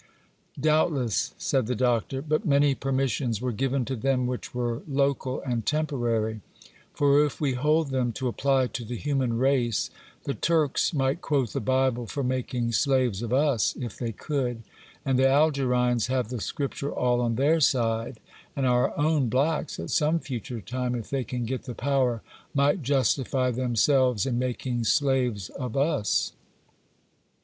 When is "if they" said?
13.79-14.11, 20.95-21.23